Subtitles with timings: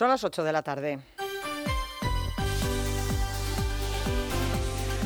[0.00, 0.98] Son las 8 de la tarde.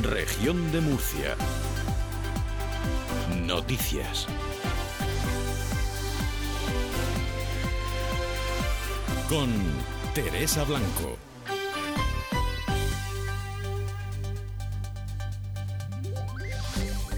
[0.03, 1.35] Región de Murcia.
[3.45, 4.29] Noticias.
[9.29, 9.51] Con
[10.15, 11.19] Teresa Blanco.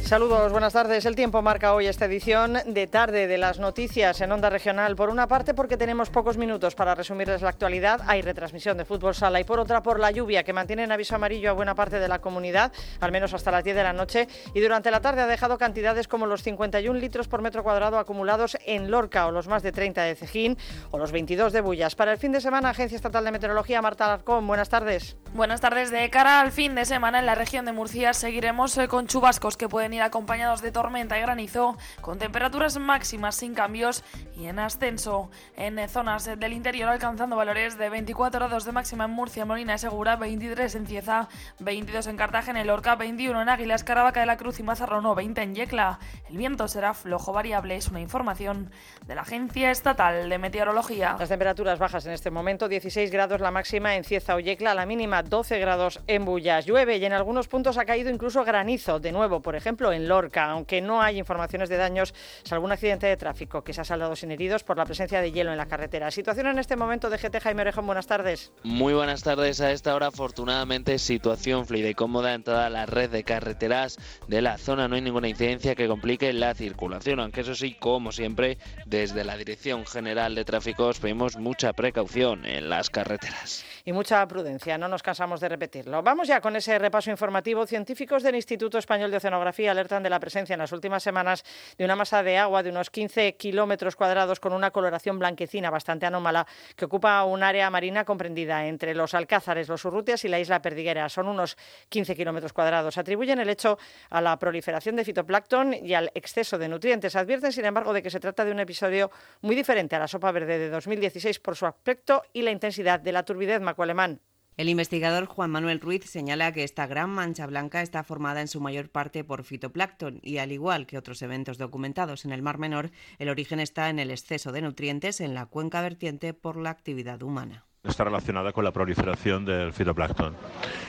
[0.06, 1.04] Saludos, buenas tardes.
[1.04, 4.94] El tiempo marca hoy esta edición de tarde de las noticias en Onda Regional.
[4.94, 9.16] Por una parte, porque tenemos pocos minutos para resumirles la actualidad, hay retransmisión de fútbol
[9.16, 11.98] sala y por otra, por la lluvia que mantiene en aviso amarillo a buena parte
[11.98, 12.70] de la comunidad,
[13.00, 16.06] al menos hasta las 10 de la noche, y durante la tarde ha dejado cantidades
[16.06, 20.02] como los 51 litros por metro cuadrado acumulados en Lorca o los más de 30
[20.02, 20.56] de Cejín
[20.92, 21.96] o los 22 de Bullas.
[21.96, 25.16] Para el fin de semana, Agencia Estatal de Meteorología, Marta Alarcón, buenas tardes.
[25.34, 25.90] Buenas tardes.
[25.90, 29.56] De cara al fin de semana en la región de Murcia seguiremos eh, con chubascos
[29.56, 34.04] que pueden acompañados de tormenta y granizo, con temperaturas máximas sin cambios
[34.36, 39.10] y en ascenso en zonas del interior, alcanzando valores de 24 grados de máxima en
[39.10, 41.28] Murcia, Molina y Segura, 23 en Cieza,
[41.60, 45.42] 22 en Cartagena, en Lorca, 21 en Águilas, Caravaca de la Cruz y Mazarrono, 20
[45.42, 45.98] en Yecla.
[46.28, 48.70] El viento será flojo variable, es una información
[49.06, 51.16] de la Agencia Estatal de Meteorología.
[51.18, 54.86] Las temperaturas bajas en este momento, 16 grados la máxima en Cieza o Yecla, la
[54.86, 56.66] mínima 12 grados en Bullas.
[56.66, 60.50] Llueve y en algunos puntos ha caído incluso granizo, de nuevo, por ejemplo, en Lorca,
[60.50, 64.16] aunque no hay informaciones de daños, salvo un accidente de tráfico que se ha saldado
[64.16, 66.10] sin heridos por la presencia de hielo en la carretera.
[66.10, 68.52] Situación en este momento de GT Jaime Orejón, buenas tardes.
[68.62, 69.60] Muy buenas tardes.
[69.60, 74.42] A esta hora, afortunadamente, situación fluida y cómoda en toda la red de carreteras de
[74.42, 74.88] la zona.
[74.88, 79.36] No hay ninguna incidencia que complique la circulación, aunque eso sí, como siempre, desde la
[79.36, 83.64] Dirección General de Tráfico os pedimos mucha precaución en las carreteras.
[83.84, 86.02] Y mucha prudencia, no nos cansamos de repetirlo.
[86.02, 87.66] Vamos ya con ese repaso informativo.
[87.66, 91.44] Científicos del Instituto Español de Oceanografía alertan de la presencia en las últimas semanas
[91.76, 96.06] de una masa de agua de unos 15 kilómetros cuadrados con una coloración blanquecina bastante
[96.06, 100.62] anómala que ocupa un área marina comprendida entre los Alcázares, los Urrutias y la isla
[100.62, 101.08] Perdiguera.
[101.08, 101.56] Son unos
[101.88, 102.96] 15 kilómetros cuadrados.
[102.98, 103.78] Atribuyen el hecho
[104.10, 107.16] a la proliferación de fitoplancton y al exceso de nutrientes.
[107.16, 109.10] Advierten, sin embargo, de que se trata de un episodio
[109.42, 113.12] muy diferente a la sopa verde de 2016 por su aspecto y la intensidad de
[113.12, 114.20] la turbidez macualemán.
[114.56, 118.58] El investigador Juan Manuel Ruiz señala que esta gran mancha blanca está formada en su
[118.58, 122.90] mayor parte por fitoplancton y, al igual que otros eventos documentados en el Mar Menor,
[123.18, 127.22] el origen está en el exceso de nutrientes en la cuenca vertiente por la actividad
[127.22, 130.34] humana está relacionada con la proliferación del fitoplancton.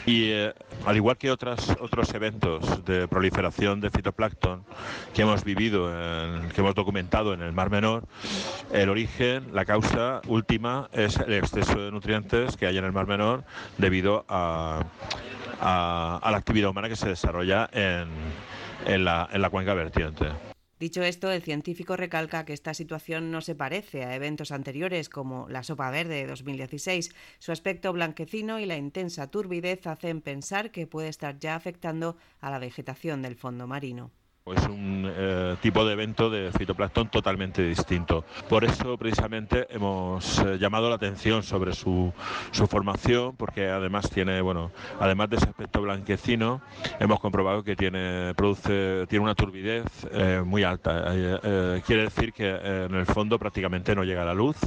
[0.06, 0.54] Y eh,
[0.86, 4.64] al igual que otras, otros eventos de proliferación de fitoplancton
[5.14, 5.92] que hemos vivido,
[6.54, 8.04] que hemos documentado en el Mar Menor,
[8.72, 13.08] el origen, la causa última es el exceso de nutrientes que hay en el Mar
[13.08, 13.44] Menor
[13.78, 14.84] debido a,
[15.62, 18.08] a, la actividad humana que se desarrolla en,
[18.86, 20.28] en, la, en la cuenca vertiente.
[20.80, 25.50] Dicho esto, el científico recalca que esta situación no se parece a eventos anteriores como
[25.50, 27.10] la sopa verde de 2016.
[27.40, 32.52] Su aspecto blanquecino y la intensa turbidez hacen pensar que puede estar ya afectando a
[32.52, 34.12] la vegetación del fondo marino.
[34.56, 38.24] Es un eh, tipo de evento de fitoplancton totalmente distinto.
[38.48, 42.14] Por eso precisamente hemos eh, llamado la atención sobre su,
[42.70, 46.62] formación, porque además tiene, bueno, además de ese aspecto blanquecino,
[47.00, 51.06] hemos comprobado que tiene, produce, tiene una turbidez eh, muy alta.
[51.86, 54.58] quiere decir que en el fondo prácticamente no llega la luz.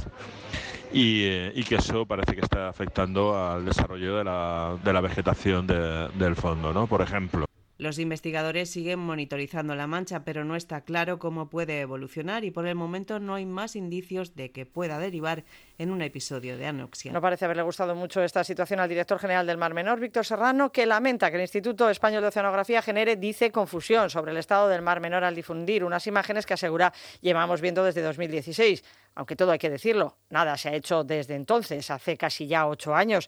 [0.93, 6.35] Y, que eso parece que está afectando al desarrollo de la, de la vegetación del
[6.35, 6.85] fondo, ¿no?
[6.85, 7.50] Por ejemplo.
[7.81, 12.67] Los investigadores siguen monitorizando la mancha, pero no está claro cómo puede evolucionar y por
[12.67, 15.45] el momento no hay más indicios de que pueda derivar
[15.79, 17.11] en un episodio de anoxia.
[17.11, 20.71] No parece haberle gustado mucho esta situación al director general del Mar Menor, Víctor Serrano,
[20.71, 24.83] que lamenta que el Instituto Español de Oceanografía genere, dice, confusión sobre el estado del
[24.83, 28.83] Mar Menor al difundir unas imágenes que asegura llevamos viendo desde 2016.
[29.15, 32.93] Aunque todo hay que decirlo, nada se ha hecho desde entonces, hace casi ya ocho
[32.93, 33.27] años.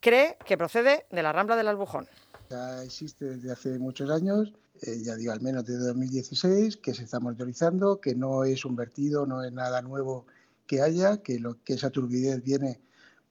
[0.00, 2.08] Cree que procede de la Rambla del Albujón
[2.50, 7.04] ya existe desde hace muchos años, eh, ya digo al menos desde 2016, que se
[7.04, 10.26] está monitorizando, que no es un vertido, no es nada nuevo
[10.66, 12.80] que haya, que, lo, que esa turbidez viene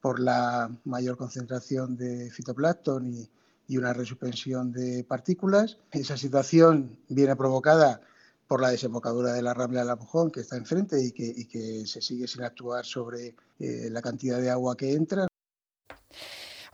[0.01, 3.29] por la mayor concentración de fitoplancton y,
[3.77, 5.79] una resuspensión de partículas.
[5.89, 8.01] Esa situación viene provocada
[8.47, 11.87] por la desembocadura de la Rambla del Albujón que está enfrente y que, y que
[11.87, 15.25] se sigue sin actuar sobre eh, la cantidad de agua que entra.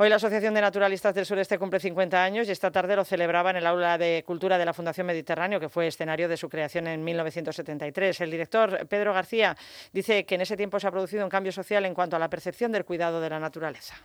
[0.02, 3.50] Hoy la Asociación de Naturalistas del Sureste cumple 50 años y esta tarde lo celebraba
[3.50, 6.88] en el Aula de Cultura de la Fundación Mediterráneo, que fue escenario de su creación
[6.88, 8.22] en 1973.
[8.22, 9.58] El director Pedro García
[9.92, 12.30] dice que en ese tiempo se ha producido un cambio social en cuanto a la
[12.30, 13.96] percepción del cuidado de la naturaleza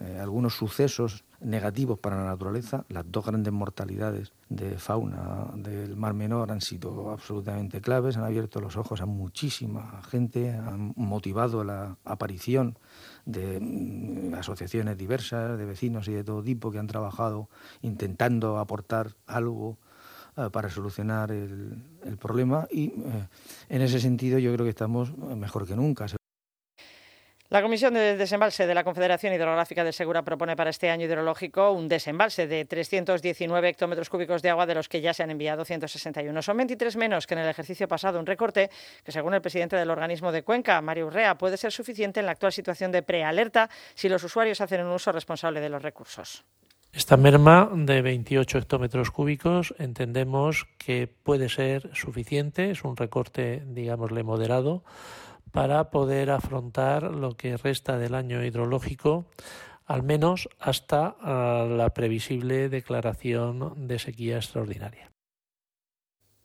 [0.00, 2.84] eh, algunos sucesos negativos para la naturaleza.
[2.88, 8.60] Las dos grandes mortalidades de fauna del Mar Menor han sido absolutamente claves, han abierto
[8.60, 12.78] los ojos a muchísima gente, han motivado la aparición
[13.24, 17.48] de mm, asociaciones diversas, de vecinos y de todo tipo que han trabajado
[17.82, 19.78] intentando aportar algo
[20.36, 21.82] eh, para solucionar el,
[22.20, 23.28] problema y eh,
[23.68, 26.06] en ese sentido yo creo que estamos mejor que nunca.
[27.50, 31.70] La Comisión de Desembalse de la Confederación Hidrográfica de Segura propone para este año hidrológico
[31.70, 35.64] un desembalse de 319 hectómetros cúbicos de agua, de los que ya se han enviado
[35.64, 36.42] 161.
[36.42, 38.68] Son 23 menos que en el ejercicio pasado, un recorte
[39.02, 42.32] que, según el presidente del organismo de Cuenca, Mario Urrea, puede ser suficiente en la
[42.32, 46.44] actual situación de prealerta si los usuarios hacen un uso responsable de los recursos.
[46.92, 54.22] Esta merma de 28 hectómetros cúbicos entendemos que puede ser suficiente, es un recorte, digámosle,
[54.22, 54.84] moderado
[55.58, 59.26] para poder afrontar lo que resta del año hidrológico,
[59.86, 65.10] al menos hasta ah, la previsible declaración de sequía extraordinaria.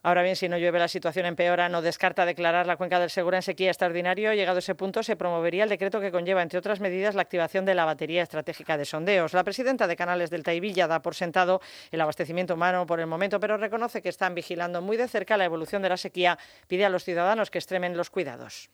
[0.01, 1.69] Ahora bien, si no llueve, la situación empeora.
[1.69, 4.33] No descarta declarar la cuenca del Segura en sequía extraordinario.
[4.33, 7.65] Llegado a ese punto, se promovería el decreto que conlleva, entre otras medidas, la activación
[7.65, 9.33] de la batería estratégica de sondeos.
[9.33, 11.61] La presidenta de Canales del Taivilla da por sentado
[11.91, 15.45] el abastecimiento humano por el momento, pero reconoce que están vigilando muy de cerca la
[15.45, 16.39] evolución de la sequía.
[16.67, 18.71] Pide a los ciudadanos que extremen los cuidados.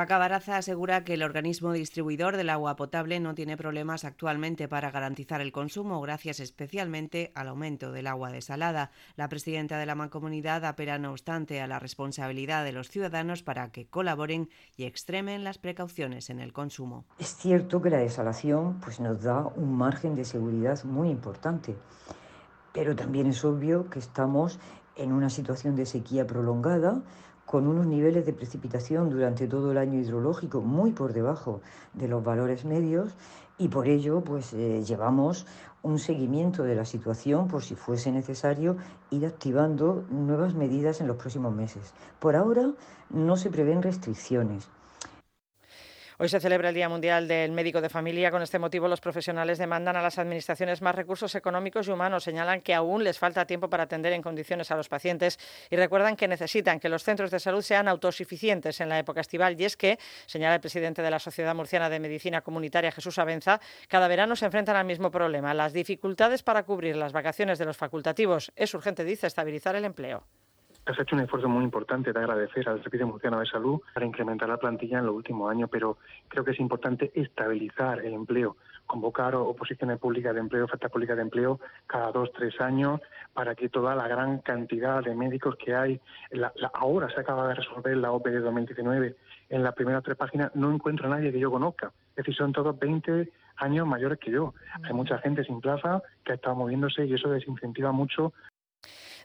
[0.00, 4.90] Paca Baraza asegura que el organismo distribuidor del agua potable no tiene problemas actualmente para
[4.90, 8.92] garantizar el consumo, gracias especialmente al aumento del agua desalada.
[9.16, 13.72] La presidenta de la mancomunidad apela, no obstante, a la responsabilidad de los ciudadanos para
[13.72, 17.04] que colaboren y extremen las precauciones en el consumo.
[17.18, 21.76] Es cierto que la desalación pues, nos da un margen de seguridad muy importante,
[22.72, 24.60] pero también es obvio que estamos
[24.96, 27.02] en una situación de sequía prolongada
[27.50, 31.62] con unos niveles de precipitación durante todo el año hidrológico muy por debajo
[31.94, 33.16] de los valores medios
[33.58, 35.46] y por ello pues eh, llevamos
[35.82, 38.76] un seguimiento de la situación por si fuese necesario
[39.10, 41.92] ir activando nuevas medidas en los próximos meses.
[42.20, 42.70] Por ahora
[43.08, 44.68] no se prevén restricciones.
[46.22, 48.30] Hoy se celebra el Día Mundial del Médico de Familia.
[48.30, 52.24] Con este motivo, los profesionales demandan a las administraciones más recursos económicos y humanos.
[52.24, 55.38] Señalan que aún les falta tiempo para atender en condiciones a los pacientes
[55.70, 59.58] y recuerdan que necesitan que los centros de salud sean autosuficientes en la época estival.
[59.58, 63.58] Y es que, señala el presidente de la Sociedad Murciana de Medicina Comunitaria, Jesús Abenza,
[63.88, 67.78] cada verano se enfrentan al mismo problema, las dificultades para cubrir las vacaciones de los
[67.78, 68.52] facultativos.
[68.56, 70.26] Es urgente, dice, estabilizar el empleo
[70.86, 74.48] has hecho un esfuerzo muy importante de agradecer al Servicio Murciano de Salud para incrementar
[74.48, 75.98] la plantilla en los últimos años, pero
[76.28, 78.56] creo que es importante estabilizar el empleo,
[78.86, 83.00] convocar oposiciones públicas de empleo, ofertas públicas de empleo cada dos, tres años,
[83.32, 86.00] para que toda la gran cantidad de médicos que hay,
[86.74, 89.16] ahora se acaba de resolver la OPE de 2019,
[89.50, 91.92] en las primeras tres páginas no encuentro a nadie que yo conozca.
[92.10, 94.54] Es decir, son todos 20 años mayores que yo.
[94.82, 98.32] Hay mucha gente sin plaza que ha estado moviéndose y eso desincentiva mucho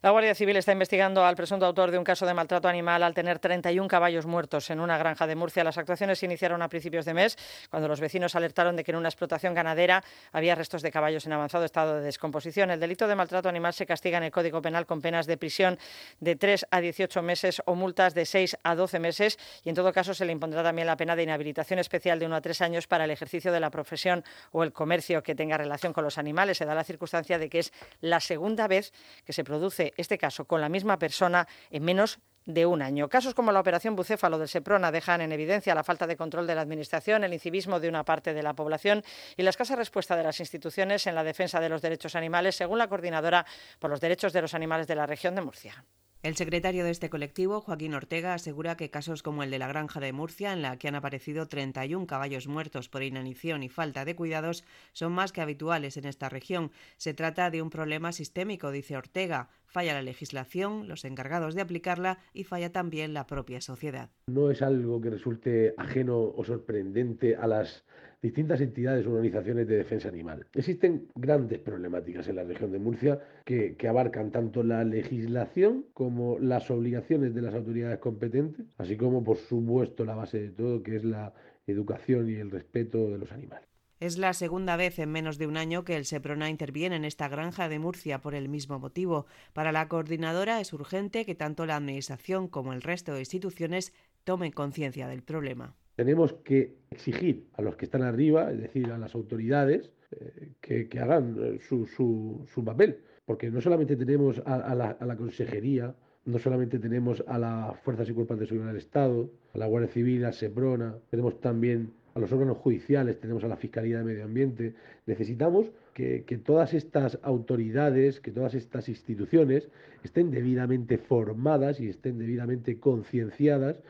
[0.06, 3.16] la Guardia Civil está investigando al presunto autor de un caso de maltrato animal al
[3.16, 5.64] tener 31 caballos muertos en una granja de Murcia.
[5.64, 7.36] Las actuaciones se iniciaron a principios de mes,
[7.72, 11.34] cuando los vecinos alertaron de que en una explotación ganadera había restos de caballos en
[11.34, 12.70] avanzado estado de descomposición.
[12.70, 15.80] El delito de maltrato animal se castiga en el Código Penal con penas de prisión
[16.20, 19.92] de 3 a 18 meses o multas de 6 a 12 meses y en todo
[19.92, 22.86] caso se le impondrá también la pena de inhabilitación especial de 1 a 3 años
[22.86, 26.60] para el ejercicio de la profesión o el comercio que tenga relación con los animales.
[26.60, 28.94] Se da la circunstancia de que es la segunda vez
[29.26, 33.10] que se produce este caso con la misma persona en menos de un año.
[33.10, 36.56] Casos como la operación bucéfalo del Seprona dejan en evidencia la falta de control de
[36.56, 39.04] la Administración, el incivismo de una parte de la población
[39.36, 42.78] y la escasa respuesta de las instituciones en la defensa de los derechos animales, según
[42.78, 43.46] la coordinadora
[43.80, 45.86] por los derechos de los animales de la región de Murcia.
[46.26, 50.00] El secretario de este colectivo, Joaquín Ortega, asegura que casos como el de la granja
[50.00, 54.16] de Murcia, en la que han aparecido 31 caballos muertos por inanición y falta de
[54.16, 56.72] cuidados, son más que habituales en esta región.
[56.98, 59.50] Se trata de un problema sistémico, dice Ortega.
[59.76, 64.10] Falla la legislación, los encargados de aplicarla y falla también la propia sociedad.
[64.28, 67.84] No es algo que resulte ajeno o sorprendente a las
[68.22, 70.48] distintas entidades o organizaciones de defensa animal.
[70.54, 76.72] Existen grandes problemáticas en la región de Murcia que, abarcan tanto la legislación como las
[76.72, 81.04] obligaciones de las autoridades competentes, así como por supuesto la base de todo, que es
[81.04, 81.34] la
[81.68, 83.75] educación y el respeto de los animales.
[84.06, 87.28] Es la segunda vez en menos de un año que el SEPRONA interviene en esta
[87.28, 89.26] granja de Murcia por el mismo motivo.
[89.52, 94.52] Para la coordinadora es urgente que tanto la Administración como el resto de instituciones tomen
[94.52, 95.74] conciencia del problema.
[95.96, 101.00] Tenemos que exigir a los que están arriba, es decir, a las autoridades, eh, que,
[101.00, 105.96] hagan eh, su, papel, porque no solamente tenemos a, la, a, la, Consejería,
[106.26, 109.90] no solamente tenemos a las Fuerzas y Cuerpos de Seguridad del Estado, a la Guardia
[109.90, 114.24] Civil, a SEPRONA, tenemos también a los órganos judiciales, tenemos a la Fiscalía de Medio
[114.24, 114.74] Ambiente.
[115.06, 119.68] Necesitamos que, que todas estas autoridades, que todas estas instituciones
[120.02, 123.84] estén debidamente formadas y estén debidamente concienciadas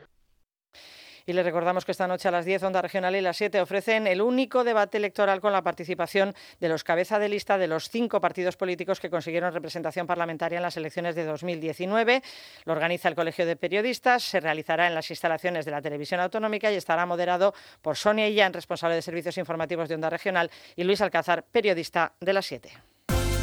[1.26, 4.06] y les recordamos que esta noche a las 10 Onda Regional y las 7 ofrecen
[4.06, 8.20] el único debate electoral con la participación de los cabeza de lista de los cinco
[8.20, 12.22] partidos políticos que consiguieron representación parlamentaria en las elecciones de 2019.
[12.64, 16.70] Lo organiza el Colegio de Periodistas, se realizará en las instalaciones de la Televisión Autonómica
[16.70, 21.00] y estará moderado por Sonia Illán, responsable de servicios informativos de Onda Regional, y Luis
[21.00, 22.70] Alcázar, periodista de las 7.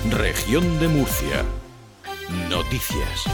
[0.10, 1.44] Región de Murcia.
[2.50, 3.26] Noticias.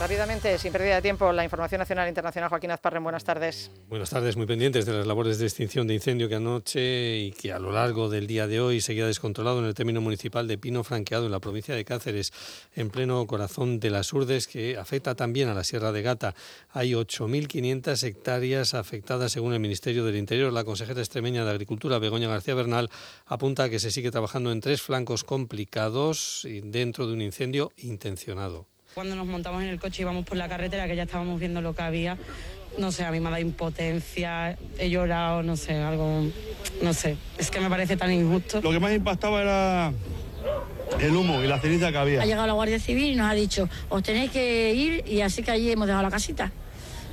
[0.00, 2.48] Rápidamente, sin pérdida de tiempo, la información nacional e internacional.
[2.48, 3.70] Joaquín Azparren, buenas tardes.
[3.88, 7.52] Buenas tardes, muy pendientes de las labores de extinción de incendio que anoche y que
[7.52, 10.84] a lo largo del día de hoy seguía descontrolado en el término municipal de Pino
[10.84, 12.32] Franqueado, en la provincia de Cáceres,
[12.74, 16.34] en pleno corazón de las Urdes, que afecta también a la Sierra de Gata.
[16.70, 20.52] Hay 8.500 hectáreas afectadas, según el Ministerio del Interior.
[20.52, 22.90] La consejera extremeña de Agricultura, Begoña García Bernal,
[23.26, 28.47] apunta a que se sigue trabajando en tres flancos complicados dentro de un incendio intencionado.
[28.94, 31.60] Cuando nos montamos en el coche y íbamos por la carretera, que ya estábamos viendo
[31.60, 32.16] lo que había,
[32.78, 36.24] no sé, a mí me ha dado impotencia, he llorado, no sé, algo,
[36.82, 38.60] no sé, es que me parece tan injusto.
[38.60, 39.92] Lo que más impactaba era
[41.00, 42.22] el humo y la ceniza que había.
[42.22, 45.42] Ha llegado la Guardia Civil y nos ha dicho, os tenéis que ir y así
[45.42, 46.50] que allí hemos dejado la casita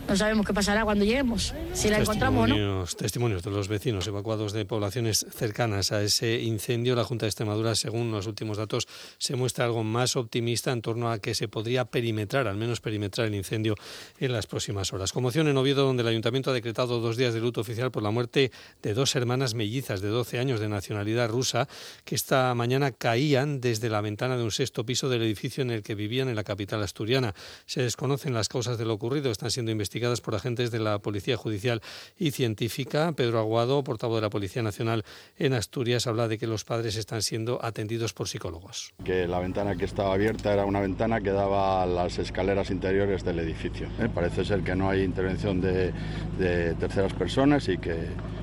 [0.08, 2.86] no sabemos qué pasará cuando lleguemos, si la encontramos o no.
[2.86, 6.96] Testimonios de los vecinos evacuados de poblaciones cercanas a ese incendio.
[6.96, 11.12] La Junta de Extremadura, según los últimos datos, se muestra algo más optimista en torno
[11.12, 13.76] a que se podría perimetrar, al menos perimetrar el incendio
[14.20, 15.12] en las próximas horas.
[15.12, 18.12] Conmoción en Oviedo, donde el Ayuntamiento ha decretado dos días de luto oficial por la
[18.12, 18.52] muerte
[18.84, 21.68] de dos hermanas mellizas de 12 años de nacionalidad rusa
[22.04, 25.82] que esta mañana caían desde la ventana de un sexto piso del edificio en el
[25.82, 27.34] que vivían en la capital asturiana.
[27.66, 31.00] Se desconocen las causas de lo ocurrido, están siendo investigadas investigadas por agentes de la
[31.00, 31.82] Policía Judicial
[32.18, 33.14] y Científica.
[33.16, 35.06] Pedro Aguado, portavoz de la Policía Nacional
[35.38, 38.94] en Asturias, habla de que los padres están siendo atendidos por psicólogos.
[39.06, 43.24] Que la ventana que estaba abierta era una ventana que daba a las escaleras interiores
[43.24, 43.88] del edificio.
[44.00, 44.10] ¿eh?
[44.14, 45.94] Parece ser que no hay intervención de,
[46.38, 47.96] de terceras personas y que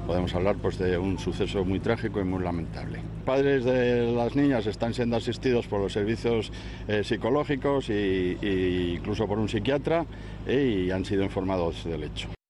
[0.07, 3.01] podemos hablar pues, de un suceso muy trágico y muy lamentable.
[3.25, 6.51] Padres de las niñas están siendo asistidos por los servicios
[6.89, 10.07] eh, psicológicos e incluso por un psiquiatra
[10.47, 11.42] eh, y han sido informados
[11.89, 12.42] del hecho.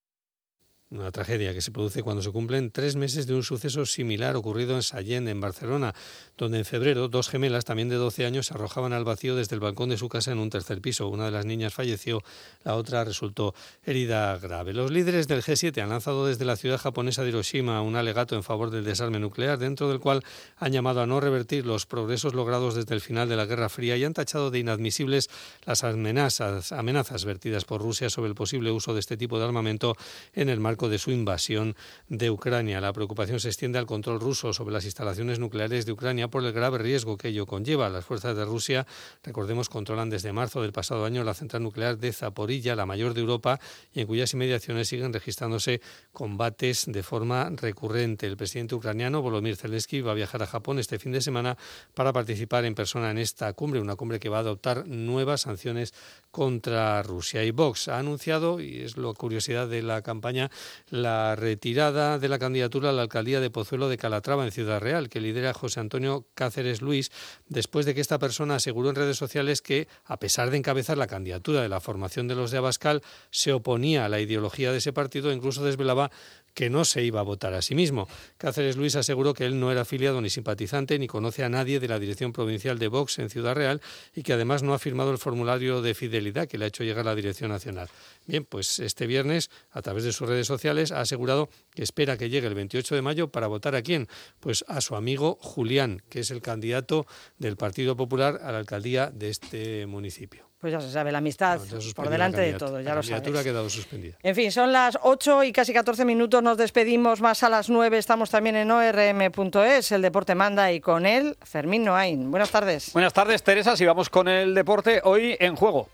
[0.93, 4.75] Una tragedia que se produce cuando se cumplen tres meses de un suceso similar ocurrido
[4.75, 5.95] en Sallén, en Barcelona,
[6.37, 9.61] donde en febrero dos gemelas, también de 12 años, se arrojaban al vacío desde el
[9.61, 11.09] balcón de su casa en un tercer piso.
[11.09, 12.23] Una de las niñas falleció,
[12.63, 13.55] la otra resultó
[13.87, 14.75] herida grave.
[14.75, 18.43] Los líderes del G7 han lanzado desde la ciudad japonesa de Hiroshima un alegato en
[18.43, 20.23] favor del desarme nuclear, dentro del cual
[20.59, 23.97] han llamado a no revertir los progresos logrados desde el final de la Guerra Fría
[23.97, 25.31] y han tachado de inadmisibles
[25.65, 29.97] las amenazas, amenazas vertidas por Rusia sobre el posible uso de este tipo de armamento
[30.35, 31.77] en el marco de su invasión
[32.09, 32.81] de Ucrania.
[32.81, 36.53] La preocupación se extiende al control ruso sobre las instalaciones nucleares de Ucrania por el
[36.53, 37.89] grave riesgo que ello conlleva.
[37.89, 38.87] Las fuerzas de Rusia,
[39.23, 43.21] recordemos, controlan desde marzo del pasado año la central nuclear de Zaporilla, la mayor de
[43.21, 43.61] Europa,
[43.93, 45.81] y en cuyas inmediaciones siguen registrándose
[46.13, 48.27] combates de forma recurrente.
[48.27, 51.57] El presidente ucraniano Volodymyr Zelensky va a viajar a Japón este fin de semana
[51.95, 55.95] para participar en persona en esta cumbre, una cumbre que va a adoptar nuevas sanciones
[56.31, 57.45] contra Rusia.
[57.45, 60.51] Y Vox ha anunciado, y es la curiosidad de la campaña,
[60.89, 65.09] la retirada de la candidatura a la alcaldía de Pozuelo de Calatrava en Ciudad Real,
[65.09, 67.11] que lidera José Antonio Cáceres Luis,
[67.49, 71.07] después de que esta persona aseguró en redes sociales que, a pesar de encabezar la
[71.07, 74.93] candidatura de la formación de los de Abascal, se oponía a la ideología de ese
[74.93, 76.11] partido e incluso desvelaba
[76.55, 78.09] que no se iba a votar a sí mismo.
[78.39, 81.89] Cáceres Luis aseguró que él no era afiliado ni simpatizante ni conoce a nadie de
[81.89, 83.81] la dirección provincial de Vox en Ciudad Real
[84.15, 87.05] y que además no ha firmado el formulario de fidelidad que le ha hecho llegar
[87.05, 87.89] la dirección nacional.
[88.27, 92.31] Bien, pues este viernes, a través de sus redes sociales, ha asegurado que espera que
[92.31, 94.09] llegue el 28 de mayo para votar a quién?
[94.41, 97.07] Pues a su amigo Julián, que es el candidato
[97.39, 100.52] del Partido Popular a la alcaldía de este municipio.
[100.63, 101.59] Pues ya se sabe, la amistad
[101.93, 103.37] por delante de todo, ya lo sabes.
[103.37, 104.15] ha quedado suspendida.
[104.23, 107.99] En fin, son las 8 y casi 14 minutos, nos despedimos más a las 9,
[107.99, 112.31] estamos también en orm.es, el deporte manda y con él Fermín Noain.
[112.31, 112.93] Buenas tardes.
[112.93, 115.89] Buenas tardes, Teresa, si vamos con el deporte, hoy en juego